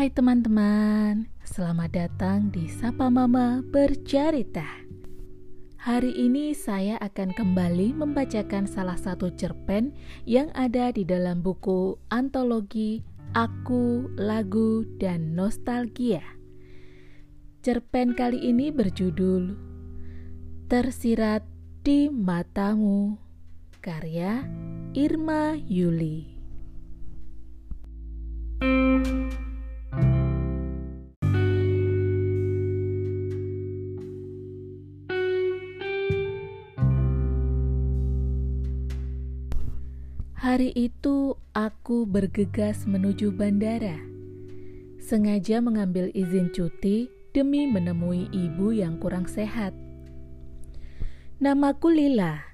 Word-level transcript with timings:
Hai 0.00 0.08
teman-teman, 0.08 1.28
selamat 1.44 1.92
datang 1.92 2.48
di 2.48 2.72
Sapa 2.72 3.12
Mama 3.12 3.60
Bercerita. 3.60 4.64
Hari 5.76 6.16
ini 6.16 6.56
saya 6.56 6.96
akan 7.04 7.36
kembali 7.36 7.92
membacakan 7.92 8.64
salah 8.64 8.96
satu 8.96 9.28
cerpen 9.36 9.92
yang 10.24 10.48
ada 10.56 10.88
di 10.88 11.04
dalam 11.04 11.44
buku 11.44 12.00
antologi 12.08 13.04
Aku, 13.36 14.08
Lagu, 14.16 14.88
dan 14.96 15.36
Nostalgia. 15.36 16.24
Cerpen 17.60 18.16
kali 18.16 18.40
ini 18.40 18.72
berjudul 18.72 19.52
Tersirat 20.72 21.44
di 21.84 22.08
Matamu, 22.08 23.20
karya 23.84 24.48
Irma 24.96 25.60
Yuli. 25.60 26.39
Hari 40.60 40.76
itu 40.76 41.40
aku 41.56 42.04
bergegas 42.04 42.84
menuju 42.84 43.32
bandara. 43.32 43.96
Sengaja 45.00 45.56
mengambil 45.64 46.12
izin 46.12 46.52
cuti 46.52 47.08
demi 47.32 47.64
menemui 47.64 48.28
ibu 48.28 48.68
yang 48.68 49.00
kurang 49.00 49.24
sehat. 49.24 49.72
Namaku 51.40 51.96
Lila. 51.96 52.44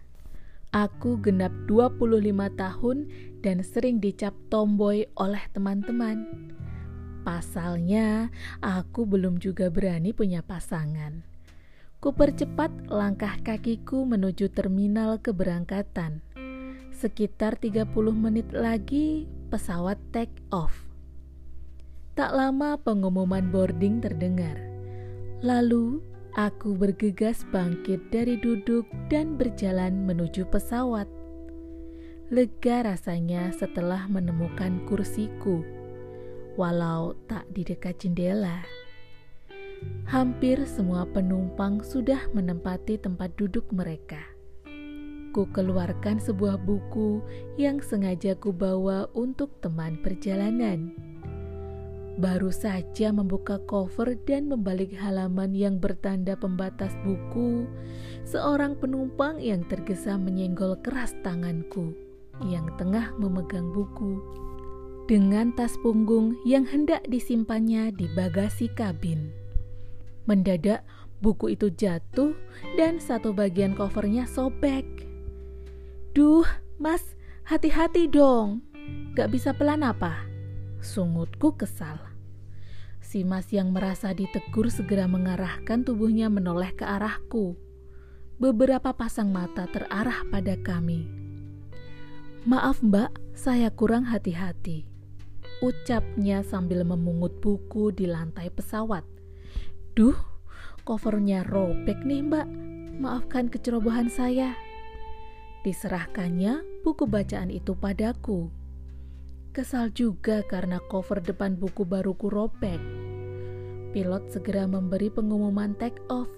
Aku 0.70 1.18
genap 1.18 1.50
25 1.66 2.30
tahun 2.54 3.10
dan 3.42 3.66
sering 3.66 3.98
dicap 3.98 4.38
tomboy 4.54 5.10
oleh 5.18 5.42
teman-teman. 5.50 6.30
Pasalnya, 7.26 8.30
aku 8.62 9.02
belum 9.02 9.42
juga 9.42 9.66
berani 9.66 10.14
punya 10.14 10.46
pasangan. 10.46 11.26
Kupercepat 11.98 12.86
langkah 12.86 13.34
kakiku 13.42 14.06
menuju 14.06 14.54
terminal 14.54 15.18
keberangkatan 15.18 16.22
Sekitar 16.96 17.60
30 17.60 17.92
menit 18.16 18.48
lagi 18.56 19.28
pesawat 19.52 20.00
take 20.16 20.32
off. 20.48 20.88
Tak 22.16 22.32
lama 22.32 22.80
pengumuman 22.80 23.52
boarding 23.52 24.00
terdengar. 24.00 24.56
Lalu 25.44 26.00
aku 26.40 26.72
bergegas 26.72 27.44
bangkit 27.52 28.00
dari 28.08 28.40
duduk 28.40 28.88
dan 29.12 29.36
berjalan 29.36 30.08
menuju 30.08 30.48
pesawat. 30.48 31.04
Lega 32.32 32.88
rasanya 32.88 33.52
setelah 33.52 34.08
menemukan 34.08 34.80
kursiku, 34.88 35.60
walau 36.56 37.12
tak 37.28 37.44
di 37.52 37.60
dekat 37.60 38.00
jendela. 38.08 38.64
Hampir 40.08 40.64
semua 40.64 41.04
penumpang 41.04 41.84
sudah 41.84 42.24
menempati 42.32 42.96
tempat 42.96 43.36
duduk 43.36 43.68
mereka 43.68 44.35
ku 45.36 45.44
keluarkan 45.52 46.16
sebuah 46.16 46.56
buku 46.64 47.20
yang 47.60 47.84
sengaja 47.84 48.32
ku 48.40 48.56
bawa 48.56 49.04
untuk 49.12 49.52
teman 49.60 50.00
perjalanan. 50.00 50.96
Baru 52.16 52.48
saja 52.48 53.12
membuka 53.12 53.60
cover 53.68 54.16
dan 54.24 54.48
membalik 54.48 54.96
halaman 54.96 55.52
yang 55.52 55.76
bertanda 55.76 56.32
pembatas 56.40 56.96
buku, 57.04 57.68
seorang 58.24 58.80
penumpang 58.80 59.36
yang 59.36 59.60
tergesa 59.68 60.16
menyenggol 60.16 60.80
keras 60.80 61.12
tanganku 61.20 61.92
yang 62.48 62.72
tengah 62.80 63.12
memegang 63.20 63.68
buku 63.76 64.16
dengan 65.06 65.54
tas 65.54 65.76
punggung 65.84 66.34
yang 66.42 66.66
hendak 66.66 67.04
disimpannya 67.06 67.94
di 67.94 68.08
bagasi 68.16 68.72
kabin. 68.72 69.30
Mendadak 70.26 70.82
buku 71.22 71.54
itu 71.54 71.70
jatuh 71.70 72.34
dan 72.74 72.98
satu 72.98 73.30
bagian 73.30 73.78
covernya 73.78 74.26
sobek. 74.26 75.05
Duh, 76.16 76.48
mas, 76.80 77.12
hati-hati 77.44 78.08
dong. 78.08 78.64
Gak 79.12 79.36
bisa 79.36 79.52
pelan 79.52 79.84
apa? 79.84 80.24
Sungutku 80.80 81.60
kesal. 81.60 82.00
Si 83.04 83.20
mas 83.20 83.52
yang 83.52 83.68
merasa 83.68 84.16
ditegur 84.16 84.72
segera 84.72 85.04
mengarahkan 85.12 85.84
tubuhnya 85.84 86.32
menoleh 86.32 86.72
ke 86.72 86.88
arahku. 86.88 87.60
Beberapa 88.40 88.96
pasang 88.96 89.28
mata 89.28 89.68
terarah 89.68 90.24
pada 90.32 90.56
kami. 90.56 91.04
Maaf 92.48 92.80
mbak, 92.80 93.12
saya 93.36 93.68
kurang 93.68 94.08
hati-hati. 94.08 94.88
Ucapnya 95.60 96.40
sambil 96.40 96.80
memungut 96.88 97.44
buku 97.44 97.92
di 97.92 98.08
lantai 98.08 98.48
pesawat. 98.48 99.04
Duh, 99.92 100.16
covernya 100.88 101.44
robek 101.44 102.00
nih 102.08 102.24
mbak. 102.24 102.48
Maafkan 103.04 103.52
kecerobohan 103.52 104.08
saya. 104.08 104.56
Diserahkannya 105.66 106.62
buku 106.86 107.10
bacaan 107.10 107.50
itu 107.50 107.74
padaku. 107.74 108.54
Kesal 109.50 109.90
juga 109.90 110.46
karena 110.46 110.78
cover 110.86 111.18
depan 111.18 111.58
buku 111.58 111.82
baruku 111.82 112.30
robek. 112.30 112.78
Pilot 113.90 114.30
segera 114.30 114.70
memberi 114.70 115.10
pengumuman 115.10 115.74
take 115.74 115.98
off. 116.06 116.30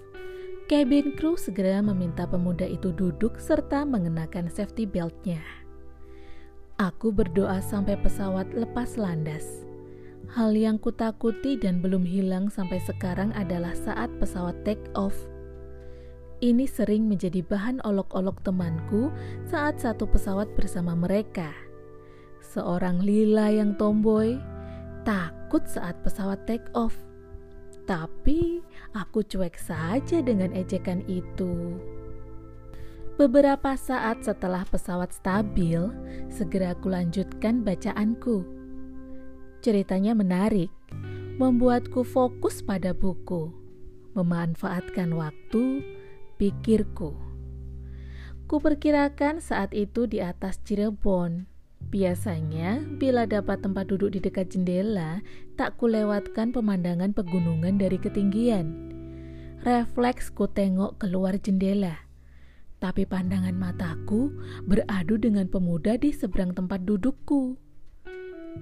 Cabin 0.65 1.13
crew 1.13 1.37
segera 1.37 1.77
meminta 1.85 2.25
pemuda 2.25 2.65
itu 2.65 2.89
duduk 2.89 3.37
serta 3.37 3.85
mengenakan 3.85 4.49
safety 4.49 4.89
beltnya. 4.89 5.45
Aku 6.81 7.13
berdoa 7.13 7.61
sampai 7.61 8.01
pesawat 8.01 8.49
lepas 8.57 8.97
landas. 8.97 9.45
Hal 10.33 10.57
yang 10.57 10.81
kutakuti 10.81 11.53
dan 11.53 11.85
belum 11.85 12.01
hilang 12.01 12.49
sampai 12.49 12.81
sekarang 12.81 13.29
adalah 13.37 13.77
saat 13.77 14.09
pesawat 14.17 14.57
take 14.65 14.89
off 14.97 15.13
ini 16.39 16.65
sering 16.67 17.07
menjadi 17.11 17.43
bahan 17.43 17.83
olok-olok 17.83 18.39
temanku 18.43 19.11
saat 19.47 19.79
satu 19.83 20.07
pesawat 20.07 20.47
bersama 20.55 20.95
mereka. 20.95 21.51
Seorang 22.39 23.03
Lila 23.03 23.51
yang 23.51 23.75
tomboy 23.75 24.39
takut 25.03 25.63
saat 25.67 25.99
pesawat 26.01 26.43
take 26.47 26.65
off. 26.71 26.95
Tapi 27.83 28.61
aku 28.95 29.25
cuek 29.25 29.57
saja 29.57 30.21
dengan 30.21 30.53
ejekan 30.55 31.03
itu. 31.09 31.75
Beberapa 33.19 33.75
saat 33.75 34.23
setelah 34.23 34.63
pesawat 34.63 35.11
stabil, 35.11 35.91
segera 36.31 36.71
aku 36.71 36.87
lanjutkan 36.87 37.67
bacaanku. 37.67 38.47
Ceritanya 39.59 40.15
menarik, 40.15 40.71
membuatku 41.35 42.07
fokus 42.07 42.63
pada 42.63 42.95
buku, 42.95 43.51
memanfaatkan 44.15 45.11
waktu, 45.11 45.83
pikirku. 46.39 47.19
Kuperkirakan 48.47 49.43
saat 49.43 49.75
itu 49.75 50.07
di 50.07 50.23
atas 50.23 50.63
Cirebon. 50.63 51.51
Biasanya, 51.91 52.79
bila 52.95 53.27
dapat 53.27 53.59
tempat 53.59 53.91
duduk 53.91 54.15
di 54.15 54.23
dekat 54.23 54.55
jendela, 54.55 55.19
tak 55.59 55.75
kulewatkan 55.75 56.55
pemandangan 56.55 57.11
pegunungan 57.11 57.75
dari 57.75 57.99
ketinggian. 57.99 58.71
Refleks 59.67 60.31
ku 60.31 60.47
tengok 60.47 60.95
keluar 61.03 61.35
jendela. 61.35 62.07
Tapi 62.79 63.03
pandangan 63.03 63.59
mataku 63.59 64.31
beradu 64.63 65.19
dengan 65.19 65.51
pemuda 65.51 65.99
di 65.99 66.15
seberang 66.15 66.55
tempat 66.55 66.87
dudukku. 66.87 67.59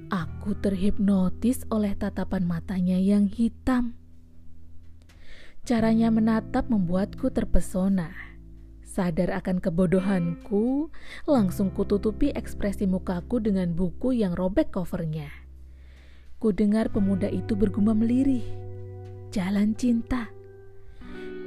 Aku 0.09 0.57
terhipnotis 0.57 1.61
oleh 1.69 1.93
tatapan 1.93 2.41
matanya 2.41 2.97
yang 2.97 3.29
hitam 3.29 3.93
Caranya 5.67 6.07
menatap 6.07 6.71
membuatku 6.71 7.27
terpesona. 7.27 8.15
Sadar 8.87 9.35
akan 9.35 9.59
kebodohanku, 9.59 10.87
langsung 11.27 11.75
kututupi 11.75 12.31
ekspresi 12.31 12.87
mukaku 12.87 13.43
dengan 13.43 13.75
buku 13.75 14.15
yang 14.15 14.31
robek 14.31 14.71
covernya. 14.71 15.27
Ku 16.39 16.55
dengar 16.55 16.87
pemuda 16.87 17.27
itu 17.27 17.59
bergumam 17.59 17.99
lirih. 17.99 18.47
Jalan 19.35 19.75
cinta. 19.75 20.31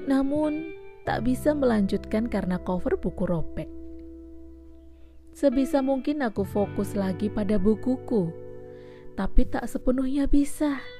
Namun, 0.05 0.69
tak 1.08 1.25
bisa 1.25 1.56
melanjutkan 1.56 2.28
karena 2.28 2.61
cover 2.61 3.00
buku 3.00 3.25
robek. 3.25 3.73
Sebisa 5.32 5.81
mungkin 5.81 6.20
aku 6.20 6.44
fokus 6.44 6.93
lagi 6.93 7.32
pada 7.32 7.56
bukuku, 7.56 8.28
tapi 9.16 9.49
tak 9.49 9.64
sepenuhnya 9.64 10.28
bisa. 10.28 11.00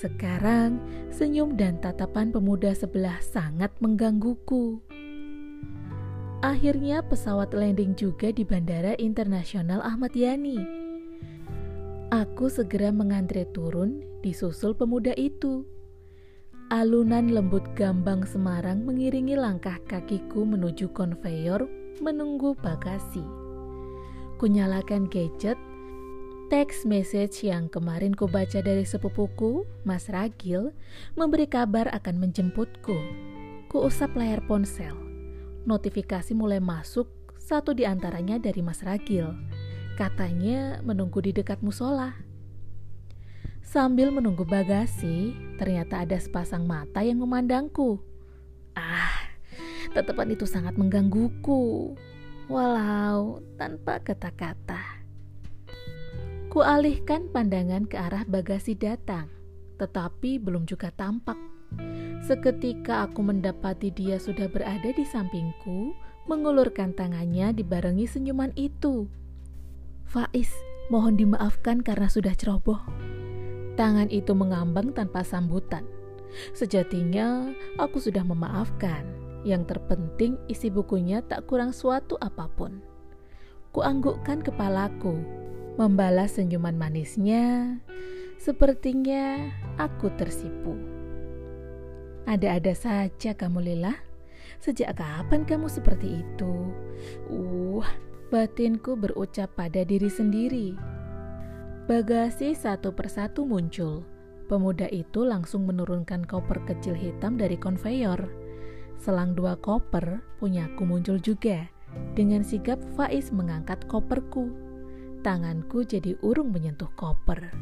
Sekarang, 0.00 0.80
senyum 1.12 1.60
dan 1.60 1.76
tatapan 1.76 2.32
pemuda 2.32 2.72
sebelah 2.72 3.20
sangat 3.20 3.68
menggangguku. 3.84 4.80
Akhirnya 6.40 7.04
pesawat 7.04 7.52
landing 7.52 7.92
juga 7.92 8.32
di 8.32 8.40
Bandara 8.48 8.96
Internasional 8.96 9.84
Ahmad 9.84 10.16
Yani. 10.16 10.56
Aku 12.08 12.48
segera 12.48 12.88
mengantre 12.88 13.44
turun 13.52 14.00
disusul 14.24 14.72
pemuda 14.72 15.12
itu. 15.20 15.68
Alunan 16.72 17.28
lembut 17.28 17.68
gambang 17.76 18.24
Semarang 18.24 18.88
mengiringi 18.88 19.36
langkah 19.36 19.76
kakiku 19.84 20.48
menuju 20.48 20.96
konveyor 20.96 21.68
menunggu 22.00 22.56
bagasi. 22.64 23.20
Kunyalakan 24.40 25.12
gadget 25.12 25.60
Teks 26.50 26.82
message 26.82 27.46
yang 27.46 27.70
kemarin 27.70 28.10
ku 28.10 28.26
baca 28.26 28.58
dari 28.58 28.82
sepupuku, 28.82 29.62
Mas 29.86 30.10
Ragil, 30.10 30.74
memberi 31.14 31.46
kabar 31.46 31.86
akan 31.94 32.18
menjemputku. 32.18 32.98
Ku 33.70 33.86
usap 33.86 34.18
layar 34.18 34.42
ponsel. 34.50 34.90
Notifikasi 35.62 36.34
mulai 36.34 36.58
masuk, 36.58 37.06
satu 37.38 37.70
di 37.70 37.86
antaranya 37.86 38.42
dari 38.42 38.66
Mas 38.66 38.82
Ragil. 38.82 39.30
Katanya 39.94 40.82
menunggu 40.82 41.22
di 41.22 41.30
dekat 41.30 41.62
musola. 41.62 42.18
Sambil 43.62 44.10
menunggu 44.10 44.42
bagasi, 44.42 45.30
ternyata 45.54 46.02
ada 46.02 46.18
sepasang 46.18 46.66
mata 46.66 46.98
yang 47.06 47.22
memandangku. 47.22 48.02
Ah, 48.74 49.38
tatapan 49.94 50.34
itu 50.34 50.50
sangat 50.50 50.74
menggangguku. 50.74 51.94
Walau 52.50 53.38
tanpa 53.54 54.02
kata-kata. 54.02 54.99
Kualihkan 56.50 57.30
pandangan 57.30 57.86
ke 57.86 57.94
arah 57.94 58.26
bagasi 58.26 58.74
datang, 58.74 59.30
tetapi 59.78 60.42
belum 60.42 60.66
juga 60.66 60.90
tampak. 60.90 61.38
Seketika 62.26 63.06
aku 63.06 63.22
mendapati 63.22 63.94
dia 63.94 64.18
sudah 64.18 64.50
berada 64.50 64.90
di 64.90 65.06
sampingku, 65.06 65.94
mengulurkan 66.26 66.90
tangannya 66.90 67.54
dibarengi 67.54 68.02
senyuman 68.02 68.50
itu. 68.58 69.06
Faiz, 70.10 70.50
mohon 70.90 71.14
dimaafkan 71.14 71.86
karena 71.86 72.10
sudah 72.10 72.34
ceroboh. 72.34 72.82
Tangan 73.78 74.10
itu 74.10 74.34
mengambang 74.34 74.90
tanpa 74.90 75.22
sambutan. 75.22 75.86
Sejatinya, 76.50 77.46
aku 77.78 78.02
sudah 78.02 78.26
memaafkan. 78.26 79.06
Yang 79.46 79.70
terpenting 79.70 80.34
isi 80.50 80.66
bukunya 80.66 81.22
tak 81.22 81.46
kurang 81.46 81.70
suatu 81.70 82.18
apa 82.18 82.50
pun. 82.50 82.82
Kuanggukkan 83.70 84.42
kepalaku 84.42 85.40
membalas 85.80 86.36
senyuman 86.36 86.76
manisnya, 86.76 87.80
sepertinya 88.36 89.48
aku 89.80 90.12
tersipu. 90.12 90.76
Ada-ada 92.28 92.76
saja 92.76 93.32
kamu 93.32 93.64
Lila. 93.64 93.96
Sejak 94.60 95.00
kapan 95.00 95.48
kamu 95.48 95.72
seperti 95.72 96.20
itu? 96.20 96.52
Uh, 97.32 97.80
batinku 98.28 98.92
berucap 98.92 99.56
pada 99.56 99.80
diri 99.80 100.12
sendiri. 100.12 100.76
Bagasi 101.88 102.52
satu 102.52 102.92
persatu 102.92 103.48
muncul. 103.48 104.04
Pemuda 104.52 104.84
itu 104.92 105.24
langsung 105.24 105.64
menurunkan 105.64 106.28
koper 106.28 106.60
kecil 106.68 106.92
hitam 106.92 107.40
dari 107.40 107.56
konveyor. 107.56 108.28
Selang 109.00 109.32
dua 109.32 109.56
koper, 109.56 110.20
punyaku 110.44 110.84
muncul 110.84 111.16
juga. 111.16 111.72
Dengan 112.12 112.44
sigap 112.44 112.76
Faiz 113.00 113.32
mengangkat 113.32 113.80
koperku 113.88 114.69
tanganku 115.20 115.84
jadi 115.84 116.16
urung 116.24 116.50
menyentuh 116.50 116.88
koper. 116.96 117.52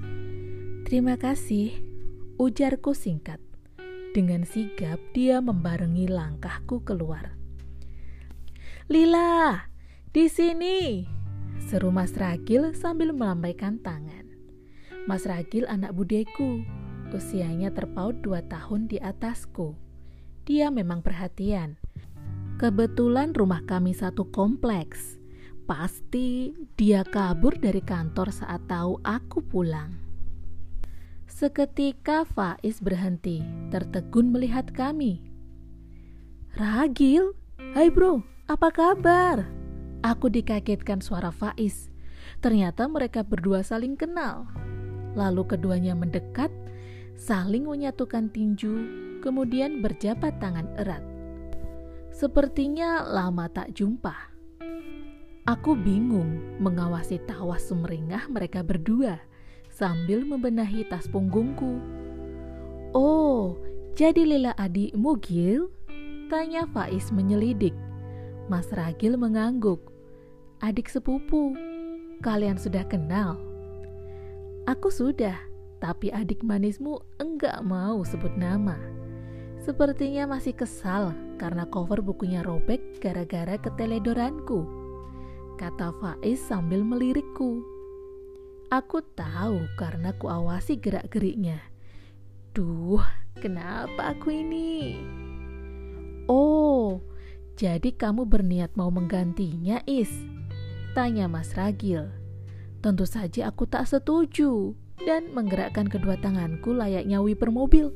Terima 0.87 1.19
kasih, 1.19 1.75
ujarku 2.38 2.94
singkat. 2.94 3.43
Dengan 4.14 4.46
sigap 4.46 5.02
dia 5.12 5.43
membarengi 5.43 6.08
langkahku 6.08 6.81
keluar. 6.87 7.37
Lila, 8.88 9.69
di 10.14 10.32
sini, 10.32 11.05
seru 11.60 11.93
Mas 11.93 12.16
Ragil 12.16 12.72
sambil 12.72 13.12
melambaikan 13.12 13.82
tangan. 13.84 14.25
Mas 15.04 15.28
Ragil 15.28 15.69
anak 15.69 15.93
budeku, 15.93 16.64
usianya 17.12 17.75
terpaut 17.75 18.16
dua 18.25 18.40
tahun 18.46 18.88
di 18.88 18.96
atasku. 18.96 19.76
Dia 20.49 20.72
memang 20.72 21.04
perhatian. 21.04 21.76
Kebetulan 22.56 23.37
rumah 23.37 23.61
kami 23.69 23.93
satu 23.93 24.26
kompleks 24.32 25.18
Pasti 25.69 26.56
dia 26.81 27.05
kabur 27.05 27.53
dari 27.61 27.85
kantor 27.85 28.32
saat 28.32 28.65
tahu 28.73 29.05
aku 29.05 29.44
pulang. 29.44 30.00
Seketika 31.29 32.25
Faiz 32.25 32.81
berhenti, 32.81 33.44
tertegun 33.69 34.32
melihat 34.32 34.73
kami. 34.73 35.20
Ragil, 36.56 37.37
hai 37.76 37.93
bro, 37.93 38.25
apa 38.49 38.73
kabar? 38.73 39.44
Aku 40.00 40.32
dikagetkan 40.32 41.05
suara 41.05 41.29
Faiz. 41.29 41.93
Ternyata 42.41 42.88
mereka 42.88 43.21
berdua 43.21 43.61
saling 43.61 43.93
kenal. 43.93 44.49
Lalu 45.21 45.53
keduanya 45.53 45.93
mendekat, 45.93 46.49
saling 47.12 47.69
menyatukan 47.69 48.32
tinju, 48.32 48.88
kemudian 49.21 49.85
berjabat 49.85 50.32
tangan 50.41 50.73
erat. 50.81 51.05
Sepertinya 52.09 53.05
lama 53.05 53.53
tak 53.53 53.76
jumpa. 53.76 54.38
Aku 55.49 55.73
bingung 55.73 56.61
mengawasi 56.61 57.25
tawa 57.25 57.56
sumringah 57.56 58.29
mereka 58.29 58.61
berdua 58.61 59.17
sambil 59.73 60.21
membenahi 60.21 60.85
tas 60.93 61.09
punggungku. 61.09 61.81
Oh, 62.93 63.56
jadi 63.97 64.29
Lila 64.29 64.53
adikmu 64.61 65.17
Gil? 65.25 65.73
Tanya 66.29 66.69
Faiz 66.69 67.09
menyelidik. 67.09 67.73
Mas 68.53 68.69
Ragil 68.69 69.17
mengangguk. 69.17 69.81
Adik 70.61 70.93
sepupu, 70.93 71.56
kalian 72.21 72.61
sudah 72.61 72.85
kenal? 72.85 73.41
Aku 74.69 74.93
sudah, 74.93 75.41
tapi 75.81 76.12
adik 76.12 76.45
manismu 76.45 77.00
enggak 77.17 77.65
mau 77.65 78.05
sebut 78.05 78.37
nama. 78.37 78.77
Sepertinya 79.65 80.29
masih 80.29 80.53
kesal 80.53 81.17
karena 81.41 81.65
cover 81.65 82.05
bukunya 82.05 82.45
robek 82.45 83.00
gara-gara 83.00 83.56
keteledoranku 83.56 84.77
kata 85.58 85.90
Faiz 85.99 86.38
sambil 86.38 86.87
melirikku. 86.87 87.66
Aku 88.70 89.02
tahu 89.19 89.66
karena 89.75 90.14
ku 90.14 90.31
awasi 90.31 90.78
gerak-geriknya. 90.78 91.58
Duh, 92.55 93.02
kenapa 93.43 94.14
aku 94.14 94.31
ini? 94.31 95.02
Oh, 96.31 97.02
jadi 97.58 97.90
kamu 97.90 98.31
berniat 98.31 98.78
mau 98.78 98.94
menggantinya, 98.94 99.82
Is? 99.82 100.12
Tanya 100.94 101.26
Mas 101.26 101.58
Ragil. 101.58 102.06
Tentu 102.78 103.02
saja 103.02 103.50
aku 103.50 103.66
tak 103.66 103.90
setuju 103.90 104.78
dan 105.02 105.34
menggerakkan 105.34 105.90
kedua 105.90 106.14
tanganku 106.22 106.70
layaknya 106.70 107.19
wiper 107.19 107.50
mobil. 107.50 107.90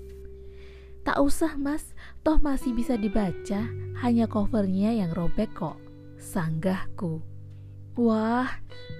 Tak 1.03 1.19
usah 1.19 1.59
mas, 1.59 1.95
toh 2.23 2.39
masih 2.39 2.75
bisa 2.75 2.95
dibaca, 2.95 3.67
hanya 4.03 4.27
covernya 4.31 4.95
yang 4.95 5.11
robek 5.11 5.51
kok. 5.55 5.79
Sanggahku. 6.19 7.32
Wah, 7.93 8.49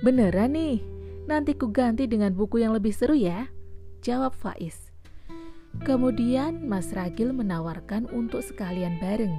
beneran 0.05 0.53
nih. 0.53 0.85
Nanti 1.25 1.57
ku 1.57 1.73
ganti 1.73 2.05
dengan 2.05 2.37
buku 2.37 2.61
yang 2.61 2.77
lebih 2.77 2.93
seru 2.93 3.17
ya. 3.17 3.49
Jawab 4.05 4.37
Faiz. 4.37 4.93
Kemudian 5.81 6.69
Mas 6.69 6.93
Ragil 6.93 7.33
menawarkan 7.33 8.05
untuk 8.13 8.45
sekalian 8.45 9.01
bareng. 9.01 9.33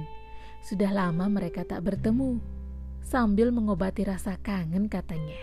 Sudah 0.58 0.90
lama 0.90 1.30
mereka 1.30 1.62
tak 1.62 1.86
bertemu. 1.86 2.42
Sambil 3.04 3.54
mengobati 3.54 4.02
rasa 4.02 4.34
kangen 4.42 4.90
katanya. 4.90 5.38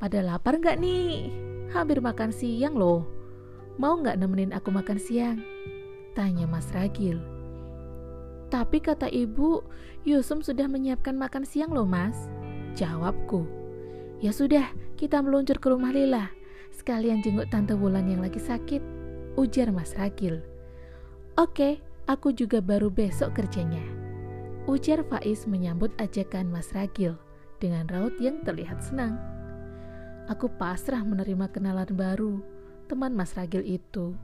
Pada 0.00 0.24
lapar 0.24 0.56
nggak 0.56 0.80
nih? 0.80 1.28
Hampir 1.76 2.00
makan 2.00 2.32
siang 2.32 2.80
loh. 2.80 3.04
Mau 3.76 4.00
nggak 4.00 4.16
nemenin 4.16 4.56
aku 4.56 4.72
makan 4.72 4.96
siang? 4.96 5.36
Tanya 6.16 6.48
Mas 6.48 6.72
Ragil. 6.72 7.20
Tapi 8.48 8.80
kata 8.80 9.06
ibu, 9.12 9.60
Yusum 10.08 10.40
sudah 10.40 10.64
menyiapkan 10.64 11.14
makan 11.14 11.44
siang 11.44 11.70
loh 11.70 11.84
mas. 11.84 12.16
Jawabku, 12.78 13.44
ya 14.22 14.30
sudah, 14.30 14.70
kita 14.94 15.18
meluncur 15.24 15.58
ke 15.58 15.68
rumah 15.72 15.90
Lila. 15.90 16.30
Sekalian 16.70 17.20
jenguk 17.20 17.50
Tante 17.50 17.74
Wulan 17.74 18.06
yang 18.06 18.22
lagi 18.22 18.38
sakit, 18.38 18.80
ujar 19.34 19.74
Mas 19.74 19.92
Ragil. 19.98 20.38
Oke, 21.34 21.82
aku 22.06 22.30
juga 22.30 22.62
baru 22.62 22.88
besok 22.88 23.36
kerjanya. 23.36 23.82
Ujar 24.70 25.02
Faiz 25.08 25.48
menyambut 25.50 25.90
ajakan 25.98 26.52
Mas 26.52 26.70
Ragil 26.70 27.18
dengan 27.58 27.90
raut 27.90 28.14
yang 28.22 28.40
terlihat 28.46 28.80
senang. 28.80 29.18
Aku 30.30 30.46
pasrah 30.46 31.02
menerima 31.02 31.50
kenalan 31.50 31.90
baru, 31.90 32.38
teman 32.86 33.12
Mas 33.16 33.34
Ragil 33.34 33.66
itu. 33.66 34.14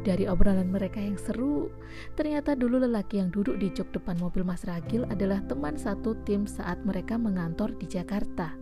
Dari 0.00 0.24
obrolan 0.24 0.72
mereka 0.72 0.96
yang 0.96 1.20
seru, 1.20 1.68
ternyata 2.16 2.56
dulu 2.56 2.80
lelaki 2.80 3.20
yang 3.20 3.28
duduk 3.28 3.60
di 3.60 3.68
jok 3.68 3.92
depan 4.00 4.16
mobil 4.16 4.48
Mas 4.48 4.64
Ragil 4.64 5.04
adalah 5.12 5.44
teman 5.44 5.76
satu 5.76 6.16
tim 6.24 6.48
saat 6.48 6.80
mereka 6.88 7.20
mengantor 7.20 7.76
di 7.76 7.84
Jakarta. 7.84 8.56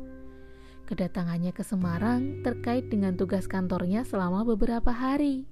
Kedatangannya 0.90 1.54
ke 1.54 1.62
Semarang 1.62 2.42
terkait 2.42 2.90
dengan 2.90 3.14
tugas 3.14 3.46
kantornya 3.46 4.02
selama 4.02 4.42
beberapa 4.42 4.90
hari. 4.90 5.46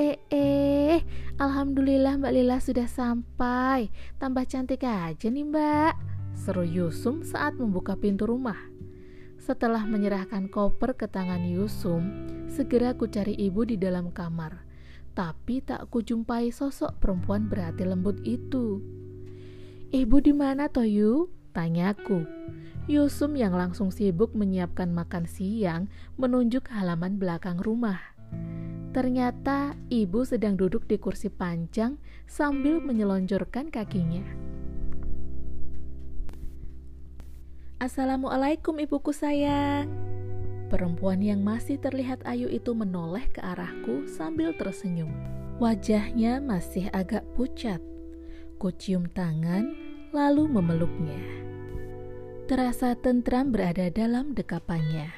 Eh, 0.00 0.16
eh, 0.32 1.04
Alhamdulillah 1.36 2.16
Mbak 2.16 2.32
Lila 2.32 2.56
sudah 2.64 2.88
sampai. 2.88 3.92
Tambah 4.16 4.48
cantik 4.48 4.88
aja 4.88 5.28
nih 5.28 5.44
Mbak. 5.44 5.92
Seru 6.32 6.64
Yusum 6.64 7.20
saat 7.20 7.60
membuka 7.60 7.92
pintu 7.92 8.24
rumah. 8.24 8.56
Setelah 9.36 9.84
menyerahkan 9.84 10.48
koper 10.48 10.96
ke 10.96 11.04
tangan 11.04 11.44
Yusum, 11.44 12.30
segera 12.60 12.92
ku 12.92 13.08
cari 13.08 13.32
ibu 13.40 13.64
di 13.64 13.80
dalam 13.80 14.12
kamar. 14.12 14.60
Tapi 15.16 15.64
tak 15.64 15.88
kujumpai 15.88 16.52
sosok 16.52 17.00
perempuan 17.00 17.48
berhati 17.48 17.88
lembut 17.88 18.20
itu. 18.20 18.84
Ibu 19.96 20.20
di 20.20 20.36
mana 20.36 20.68
Toyu? 20.68 21.32
Tanyaku. 21.56 22.28
Yusum 22.84 23.32
yang 23.40 23.56
langsung 23.56 23.88
sibuk 23.88 24.36
menyiapkan 24.36 24.92
makan 24.92 25.24
siang 25.24 25.88
menunjuk 26.20 26.68
halaman 26.68 27.16
belakang 27.16 27.56
rumah. 27.64 27.96
Ternyata 28.92 29.72
ibu 29.88 30.20
sedang 30.28 30.60
duduk 30.60 30.84
di 30.84 31.00
kursi 31.00 31.32
panjang 31.32 31.96
sambil 32.28 32.84
menyelonjorkan 32.84 33.72
kakinya. 33.72 34.22
Assalamualaikum 37.80 38.76
ibuku 38.84 39.16
sayang. 39.16 40.09
Perempuan 40.70 41.18
yang 41.18 41.42
masih 41.42 41.82
terlihat 41.82 42.22
ayu 42.22 42.46
itu 42.46 42.70
menoleh 42.78 43.26
ke 43.34 43.42
arahku 43.42 44.06
sambil 44.06 44.54
tersenyum. 44.54 45.10
Wajahnya 45.58 46.38
masih 46.38 46.86
agak 46.94 47.26
pucat. 47.34 47.82
Kucium 48.62 49.10
tangan 49.10 49.74
lalu 50.14 50.46
memeluknya. 50.46 51.18
Terasa 52.46 52.94
tentram 52.94 53.50
berada 53.50 53.90
dalam 53.90 54.30
dekapannya. 54.30 55.10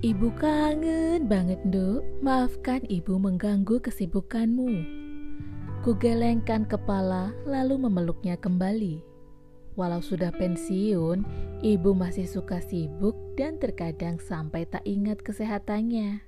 Ibu 0.00 0.32
kangen 0.40 1.28
banget, 1.28 1.60
Nduk. 1.68 2.00
Maafkan 2.24 2.80
ibu 2.88 3.20
mengganggu 3.20 3.76
kesibukanmu. 3.84 4.72
Kugelengkan 5.84 6.64
kepala 6.64 7.28
lalu 7.44 7.76
memeluknya 7.76 8.40
kembali. 8.40 9.15
Walau 9.76 10.00
sudah 10.00 10.32
pensiun, 10.32 11.20
ibu 11.60 11.90
masih 11.92 12.24
suka 12.24 12.64
sibuk 12.64 13.12
dan 13.36 13.60
terkadang 13.60 14.16
sampai 14.16 14.64
tak 14.64 14.80
ingat 14.88 15.20
kesehatannya. 15.20 16.24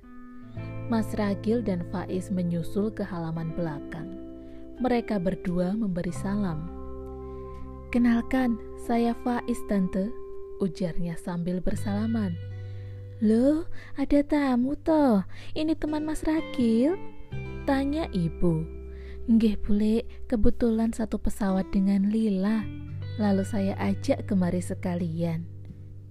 Mas 0.89 1.09
Ragil 1.17 1.65
dan 1.65 1.81
Faiz 1.89 2.29
menyusul 2.29 2.93
ke 2.93 3.01
halaman 3.01 3.53
belakang. 3.57 4.17
Mereka 4.77 5.17
berdua 5.17 5.73
memberi 5.73 6.13
salam. 6.13 6.69
Kenalkan, 7.89 8.61
saya 8.85 9.17
Faiz 9.25 9.57
tante, 9.65 10.13
ujarnya 10.61 11.17
sambil 11.17 11.57
bersalaman. 11.57 12.37
Loh, 13.19 13.65
ada 13.97 14.21
tamu 14.23 14.77
toh. 14.79 15.25
Ini 15.57 15.73
teman 15.73 16.05
Mas 16.05 16.21
Rakil? 16.21 16.95
Tanya 17.65 18.05
ibu. 18.13 18.63
Nggih 19.25 19.57
bule, 19.61 20.07
kebetulan 20.29 20.93
satu 20.93 21.17
pesawat 21.17 21.67
dengan 21.73 22.09
Lila. 22.09 22.63
Lalu 23.19 23.43
saya 23.43 23.75
ajak 23.75 24.31
kemari 24.31 24.63
sekalian. 24.63 25.43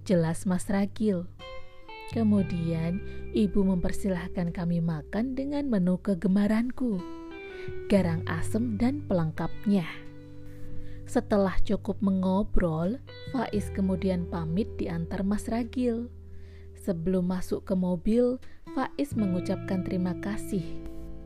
Jelas 0.05 0.45
Mas 0.45 0.69
Rakil. 0.69 1.25
Kemudian 2.13 3.01
ibu 3.33 3.65
mempersilahkan 3.65 4.53
kami 4.53 4.77
makan 4.77 5.33
dengan 5.33 5.73
menu 5.73 5.97
kegemaranku. 6.05 7.01
Garang 7.89 8.21
asem 8.29 8.77
dan 8.77 9.01
pelengkapnya. 9.09 9.89
Setelah 11.09 11.57
cukup 11.65 11.97
mengobrol, 12.05 13.01
Faiz 13.33 13.73
kemudian 13.73 14.29
pamit 14.29 14.69
diantar 14.77 15.25
Mas 15.25 15.49
Ragil. 15.49 16.13
Sebelum 16.77 17.25
masuk 17.25 17.65
ke 17.65 17.73
mobil, 17.73 18.37
Faiz 18.77 19.17
mengucapkan 19.17 19.81
terima 19.81 20.13
kasih. 20.21 20.61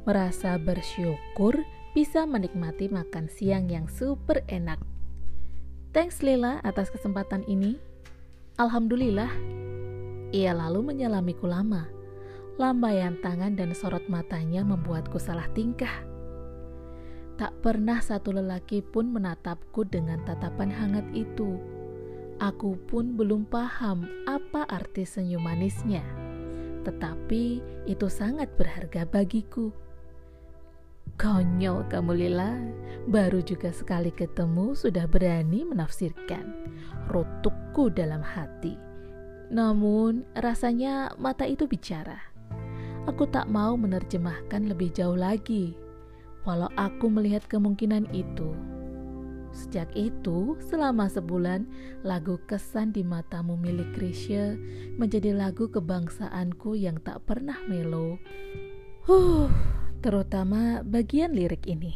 Merasa 0.08 0.56
bersyukur 0.56 1.60
bisa 1.92 2.24
menikmati 2.24 2.88
makan 2.88 3.28
siang 3.28 3.68
yang 3.68 3.92
super 3.92 4.48
enak. 4.48 4.93
Thanks 5.94 6.26
Lila 6.26 6.58
atas 6.66 6.90
kesempatan 6.90 7.46
ini. 7.46 7.78
Alhamdulillah. 8.58 9.30
Ia 10.34 10.52
lalu 10.58 10.90
menyalamiku 10.90 11.46
lama. 11.46 11.86
Lambaian 12.58 13.22
tangan 13.22 13.54
dan 13.54 13.78
sorot 13.78 14.06
matanya 14.10 14.66
membuatku 14.66 15.22
salah 15.22 15.46
tingkah. 15.54 16.04
Tak 17.38 17.54
pernah 17.62 18.02
satu 18.02 18.34
lelaki 18.34 18.82
pun 18.82 19.10
menatapku 19.14 19.86
dengan 19.86 20.22
tatapan 20.26 20.70
hangat 20.70 21.06
itu 21.14 21.58
Aku 22.42 22.76
pun 22.90 23.14
belum 23.14 23.46
paham 23.46 24.10
apa 24.26 24.66
arti 24.66 25.06
senyum 25.06 25.46
manisnya, 25.46 26.02
tetapi 26.82 27.62
itu 27.86 28.08
sangat 28.10 28.50
berharga 28.58 29.06
bagiku. 29.06 29.70
Konyol 31.20 31.88
kamu 31.88 32.12
Lila, 32.18 32.58
baru 33.08 33.40
juga 33.46 33.70
sekali 33.70 34.10
ketemu 34.10 34.74
sudah 34.74 35.06
berani 35.06 35.64
menafsirkan. 35.64 36.74
Rotukku 37.12 37.94
dalam 37.94 38.26
hati. 38.26 38.76
Namun 39.54 40.26
rasanya 40.34 41.14
mata 41.22 41.46
itu 41.46 41.70
bicara. 41.70 42.18
Aku 43.06 43.28
tak 43.28 43.52
mau 43.52 43.76
menerjemahkan 43.76 44.68
lebih 44.68 44.90
jauh 44.96 45.20
lagi. 45.20 45.76
Walau 46.44 46.72
aku 46.76 47.08
melihat 47.08 47.48
kemungkinan 47.48 48.12
itu, 48.12 48.52
Sejak 49.54 49.94
itu, 49.94 50.58
selama 50.66 51.06
sebulan, 51.06 51.70
lagu 52.02 52.42
Kesan 52.50 52.90
di 52.90 53.06
Matamu 53.06 53.54
milik 53.54 53.94
Krisya 53.94 54.58
menjadi 54.98 55.30
lagu 55.30 55.70
kebangsaanku 55.70 56.74
yang 56.74 56.98
tak 57.06 57.22
pernah 57.30 57.62
melo. 57.70 58.18
Huh, 59.06 59.54
terutama 60.04 60.84
bagian 60.84 61.32
lirik 61.32 61.64
ini. 61.64 61.96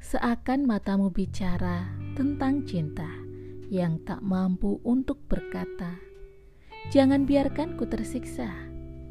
Seakan 0.00 0.64
matamu 0.64 1.12
bicara 1.12 1.84
tentang 2.16 2.64
cinta 2.64 3.06
yang 3.68 4.00
tak 4.08 4.24
mampu 4.24 4.80
untuk 4.80 5.20
berkata. 5.28 6.00
Jangan 6.88 7.28
biarkan 7.28 7.76
ku 7.76 7.84
tersiksa, 7.84 8.48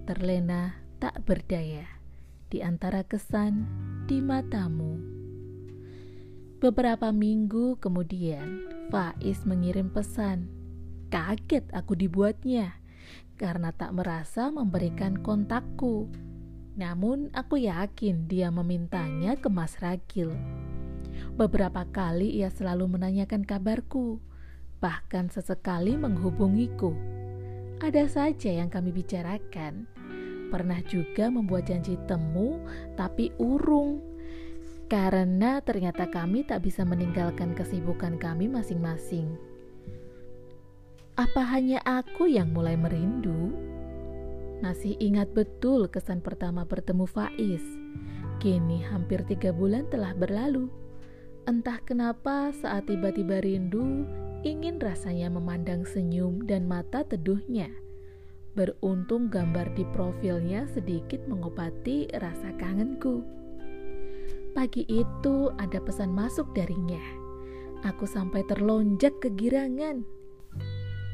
terlena 0.09 0.73
tak 0.97 1.21
berdaya 1.21 1.85
di 2.49 2.65
antara 2.65 3.05
kesan 3.05 3.69
di 4.09 4.17
matamu. 4.25 4.97
Beberapa 6.57 7.13
minggu 7.13 7.77
kemudian, 7.77 8.65
Faiz 8.89 9.45
mengirim 9.45 9.93
pesan. 9.93 10.49
Kaget 11.13 11.69
aku 11.77 11.93
dibuatnya 11.93 12.73
karena 13.37 13.69
tak 13.69 13.93
merasa 13.93 14.49
memberikan 14.49 15.21
kontakku. 15.21 16.09
Namun 16.75 17.31
aku 17.35 17.59
yakin 17.59 18.31
dia 18.31 18.47
memintanya 18.47 19.35
ke 19.35 19.51
Mas 19.51 19.75
Ragil. 19.79 20.31
Beberapa 21.35 21.83
kali 21.87 22.39
ia 22.39 22.47
selalu 22.47 22.95
menanyakan 22.95 23.43
kabarku, 23.43 24.23
bahkan 24.79 25.27
sesekali 25.27 25.99
menghubungiku. 25.99 26.95
Ada 27.81 28.07
saja 28.07 28.51
yang 28.61 28.69
kami 28.71 28.93
bicarakan. 28.93 29.89
Pernah 30.51 30.83
juga 30.87 31.31
membuat 31.31 31.71
janji 31.71 31.95
temu, 32.07 32.59
tapi 32.99 33.31
urung 33.39 34.11
karena 34.91 35.63
ternyata 35.63 36.11
kami 36.11 36.43
tak 36.43 36.67
bisa 36.67 36.83
meninggalkan 36.83 37.55
kesibukan 37.55 38.19
kami 38.19 38.51
masing-masing. 38.51 39.39
Apa 41.15 41.47
hanya 41.47 41.79
aku 41.87 42.27
yang 42.27 42.51
mulai 42.51 42.75
merindu? 42.75 43.70
Masih 44.61 44.93
ingat 45.01 45.33
betul 45.33 45.89
kesan 45.89 46.21
pertama 46.21 46.69
bertemu 46.69 47.09
Faiz. 47.09 47.65
Kini 48.37 48.85
hampir 48.85 49.25
tiga 49.25 49.49
bulan 49.49 49.89
telah 49.89 50.13
berlalu. 50.13 50.69
Entah 51.49 51.81
kenapa 51.81 52.53
saat 52.53 52.85
tiba-tiba 52.85 53.41
rindu, 53.41 54.05
ingin 54.45 54.77
rasanya 54.77 55.33
memandang 55.33 55.81
senyum 55.81 56.45
dan 56.45 56.69
mata 56.69 57.01
teduhnya. 57.01 57.73
Beruntung 58.53 59.33
gambar 59.33 59.73
di 59.73 59.81
profilnya 59.97 60.69
sedikit 60.69 61.25
mengobati 61.25 62.13
rasa 62.21 62.53
kangenku. 62.61 63.25
Pagi 64.53 64.85
itu 64.85 65.49
ada 65.57 65.81
pesan 65.81 66.13
masuk 66.13 66.53
darinya. 66.53 67.01
Aku 67.81 68.05
sampai 68.05 68.45
terlonjak 68.45 69.17
kegirangan. 69.25 70.20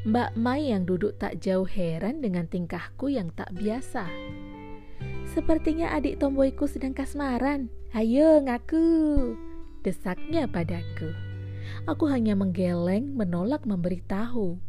Mbak 0.05 0.37
Mai 0.37 0.69
yang 0.69 0.85
duduk 0.85 1.17
tak 1.17 1.41
jauh 1.41 1.65
heran 1.65 2.21
dengan 2.21 2.45
tingkahku 2.45 3.09
yang 3.09 3.33
tak 3.33 3.49
biasa. 3.57 4.05
Sepertinya 5.33 5.89
adik 5.97 6.21
tomboyku 6.21 6.69
sedang 6.69 6.93
kasmaran. 6.93 7.73
Ayo 7.97 8.37
ngaku. 8.45 9.33
Desaknya 9.81 10.45
padaku. 10.45 11.09
Aku 11.89 12.05
hanya 12.13 12.37
menggeleng 12.37 13.17
menolak 13.17 13.65
memberitahu. 13.65 14.61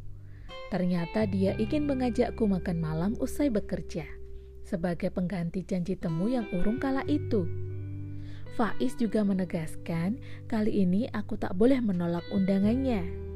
Ternyata 0.72 1.28
dia 1.28 1.52
ingin 1.60 1.84
mengajakku 1.84 2.48
makan 2.48 2.78
malam 2.80 3.12
usai 3.20 3.52
bekerja 3.52 4.04
sebagai 4.68 5.08
pengganti 5.08 5.64
janji 5.64 5.96
temu 5.96 6.28
yang 6.28 6.44
urung 6.52 6.76
kala 6.76 7.00
itu. 7.08 7.48
Faiz 8.52 8.92
juga 9.00 9.24
menegaskan, 9.24 10.20
kali 10.44 10.84
ini 10.84 11.08
aku 11.16 11.40
tak 11.40 11.56
boleh 11.56 11.80
menolak 11.80 12.26
undangannya. 12.28 13.27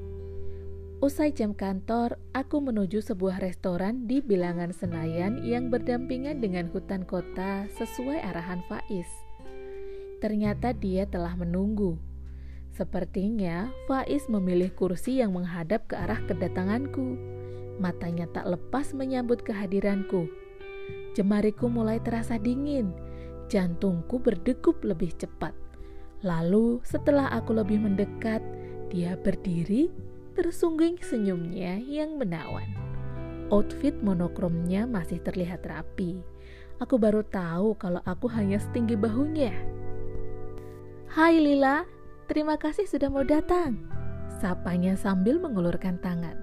Usai 1.02 1.34
jam 1.34 1.50
kantor, 1.50 2.14
aku 2.30 2.62
menuju 2.62 3.02
sebuah 3.02 3.42
restoran 3.42 4.06
di 4.06 4.22
bilangan 4.22 4.70
Senayan 4.70 5.42
yang 5.42 5.66
berdampingan 5.66 6.38
dengan 6.38 6.70
hutan 6.70 7.02
kota 7.02 7.66
sesuai 7.74 8.22
arahan 8.22 8.62
Faiz. 8.70 9.10
Ternyata 10.22 10.70
dia 10.70 11.02
telah 11.10 11.34
menunggu. 11.34 11.98
Sepertinya 12.70 13.66
Faiz 13.90 14.30
memilih 14.30 14.70
kursi 14.78 15.18
yang 15.18 15.34
menghadap 15.34 15.90
ke 15.90 15.98
arah 15.98 16.22
kedatanganku. 16.30 17.18
Matanya 17.82 18.30
tak 18.30 18.46
lepas 18.46 18.94
menyambut 18.94 19.42
kehadiranku. 19.42 20.30
Jemariku 21.18 21.66
mulai 21.66 21.98
terasa 21.98 22.38
dingin 22.38 22.94
jantungku 23.50 24.22
berdegup 24.22 24.78
lebih 24.86 25.10
cepat. 25.18 25.50
Lalu, 26.22 26.78
setelah 26.86 27.26
aku 27.34 27.58
lebih 27.58 27.82
mendekat, 27.82 28.38
dia 28.86 29.18
berdiri 29.18 29.90
tersungging 30.32 30.96
senyumnya 31.00 31.78
yang 31.78 32.16
menawan. 32.16 32.66
Outfit 33.52 33.92
monokromnya 34.00 34.88
masih 34.88 35.20
terlihat 35.20 35.64
rapi. 35.68 36.24
Aku 36.80 36.96
baru 36.96 37.20
tahu 37.22 37.76
kalau 37.76 38.00
aku 38.08 38.26
hanya 38.32 38.56
setinggi 38.58 38.96
bahunya. 38.96 39.52
Hai 41.12 41.36
Lila, 41.38 41.84
terima 42.26 42.56
kasih 42.56 42.88
sudah 42.88 43.12
mau 43.12 43.22
datang. 43.22 43.76
Sapanya 44.40 44.96
sambil 44.96 45.36
mengulurkan 45.38 46.00
tangan. 46.00 46.34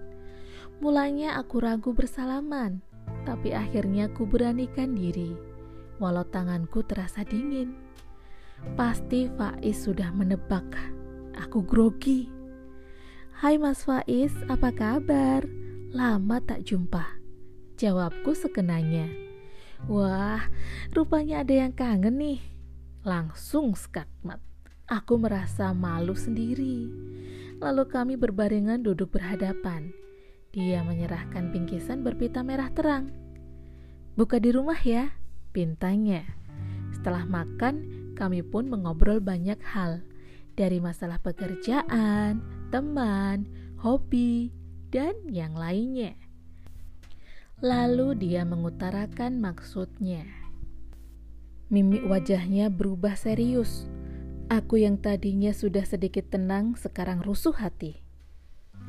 Mulanya 0.79 1.35
aku 1.35 1.59
ragu 1.59 1.91
bersalaman, 1.91 2.79
tapi 3.27 3.51
akhirnya 3.51 4.07
ku 4.13 4.23
beranikan 4.23 4.95
diri, 4.95 5.35
walau 5.99 6.23
tanganku 6.23 6.85
terasa 6.87 7.27
dingin. 7.27 7.75
Pasti 8.79 9.27
Faiz 9.35 9.83
sudah 9.83 10.13
menebak. 10.15 10.67
Aku 11.35 11.63
grogi. 11.63 12.38
Hai 13.39 13.55
Mas 13.55 13.87
Faiz, 13.87 14.35
apa 14.51 14.67
kabar? 14.75 15.47
Lama 15.95 16.43
tak 16.43 16.67
jumpa. 16.67 17.07
Jawabku 17.79 18.35
sekenanya. 18.35 19.07
Wah, 19.87 20.43
rupanya 20.91 21.47
ada 21.47 21.55
yang 21.63 21.71
kangen 21.71 22.19
nih. 22.19 22.43
Langsung 23.07 23.79
skakmat. 23.79 24.43
Aku 24.91 25.15
merasa 25.15 25.71
malu 25.71 26.19
sendiri. 26.19 26.91
Lalu 27.63 27.87
kami 27.87 28.13
berbarengan 28.19 28.83
duduk 28.83 29.15
berhadapan. 29.15 29.95
Dia 30.51 30.83
menyerahkan 30.83 31.55
bingkisan 31.55 32.03
berpita 32.03 32.43
merah 32.43 32.67
terang. 32.75 33.07
Buka 34.19 34.43
di 34.43 34.51
rumah 34.51 34.83
ya, 34.83 35.15
pintanya. 35.55 36.27
Setelah 36.91 37.23
makan, 37.23 37.87
kami 38.19 38.43
pun 38.43 38.67
mengobrol 38.67 39.23
banyak 39.23 39.63
hal. 39.63 40.03
Dari 40.59 40.83
masalah 40.83 41.23
pekerjaan, 41.23 42.58
teman, 42.69 43.49
hobi, 43.81 44.53
dan 44.93 45.17
yang 45.29 45.53
lainnya. 45.57 46.13
Lalu 47.59 48.15
dia 48.15 48.47
mengutarakan 48.47 49.41
maksudnya. 49.43 50.23
Mimik 51.69 52.07
wajahnya 52.07 52.71
berubah 52.71 53.13
serius. 53.19 53.85
Aku 54.49 54.81
yang 54.81 54.97
tadinya 54.97 55.53
sudah 55.53 55.85
sedikit 55.85 56.33
tenang 56.33 56.73
sekarang 56.73 57.21
rusuh 57.21 57.53
hati. 57.53 58.01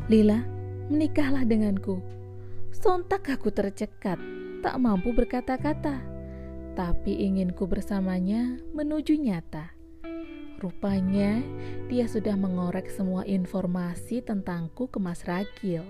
Lila, 0.09 0.41
menikahlah 0.89 1.45
denganku. 1.45 2.01
Sontak 2.73 3.29
aku 3.29 3.53
tercekat, 3.53 4.17
tak 4.65 4.75
mampu 4.81 5.13
berkata-kata. 5.13 6.01
Tapi 6.73 7.13
inginku 7.27 7.69
bersamanya 7.69 8.57
menuju 8.73 9.21
nyata. 9.21 9.80
Rupanya 10.61 11.41
dia 11.89 12.05
sudah 12.05 12.37
mengorek 12.37 12.93
semua 12.93 13.25
informasi 13.25 14.21
tentangku 14.21 14.93
ke 14.93 15.01
Mas 15.01 15.25
Ragil. 15.25 15.81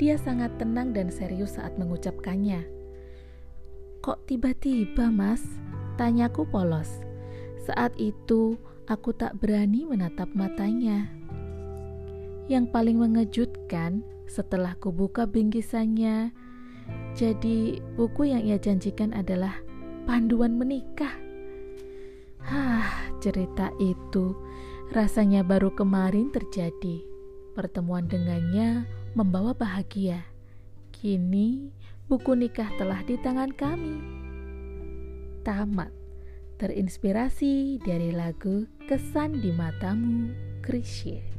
Dia 0.00 0.16
sangat 0.16 0.56
tenang 0.56 0.96
dan 0.96 1.12
serius 1.12 1.60
saat 1.60 1.76
mengucapkannya. 1.76 2.64
Kok 4.00 4.24
tiba-tiba, 4.24 5.12
Mas? 5.12 5.44
Tanyaku 6.00 6.48
polos. 6.48 6.88
Saat 7.60 7.92
itu 8.00 8.56
aku 8.88 9.12
tak 9.12 9.36
berani 9.36 9.84
menatap 9.84 10.32
matanya. 10.32 11.12
Yang 12.48 12.72
paling 12.72 12.96
mengejutkan, 12.96 14.00
setelah 14.24 14.72
kubuka 14.80 15.28
bingkisannya, 15.28 16.32
jadi 17.12 17.58
buku 18.00 18.32
yang 18.32 18.48
ia 18.48 18.56
janjikan 18.56 19.12
adalah 19.12 19.60
panduan 20.08 20.56
menikah. 20.56 21.12
Hah, 22.40 23.09
cerita 23.20 23.70
itu 23.78 24.34
rasanya 24.90 25.46
baru 25.46 25.70
kemarin 25.76 26.32
terjadi. 26.34 27.04
Pertemuan 27.54 28.10
dengannya 28.10 28.88
membawa 29.14 29.54
bahagia. 29.54 30.24
Kini 30.90 31.70
buku 32.10 32.34
nikah 32.34 32.72
telah 32.80 33.04
di 33.06 33.14
tangan 33.20 33.52
kami. 33.54 33.96
Tamat. 35.46 35.92
Terinspirasi 36.60 37.80
dari 37.80 38.12
lagu 38.12 38.68
Kesan 38.84 39.40
di 39.40 39.48
Matamu, 39.48 40.28
Krisye. 40.60 41.29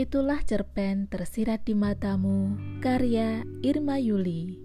Itulah 0.00 0.40
cerpen 0.48 1.12
tersirat 1.12 1.68
di 1.68 1.76
matamu, 1.76 2.56
karya 2.80 3.44
Irma 3.60 4.00
Yuli. 4.00 4.56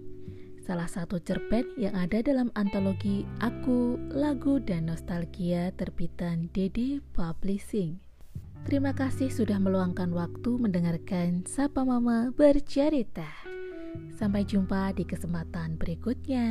Salah 0.64 0.88
satu 0.88 1.20
cerpen 1.20 1.76
yang 1.76 1.92
ada 1.92 2.24
dalam 2.24 2.48
antologi 2.56 3.28
Aku, 3.44 4.00
Lagu 4.16 4.64
dan 4.64 4.88
Nostalgia 4.88 5.76
terbitan 5.76 6.48
Dede 6.56 7.04
Publishing. 7.12 8.00
Terima 8.64 8.96
kasih 8.96 9.28
sudah 9.28 9.60
meluangkan 9.60 10.08
waktu 10.16 10.56
mendengarkan 10.56 11.44
Sapa 11.44 11.84
Mama 11.84 12.32
bercerita. 12.32 13.28
Sampai 14.16 14.48
jumpa 14.48 14.96
di 14.96 15.04
kesempatan 15.04 15.76
berikutnya. 15.76 16.48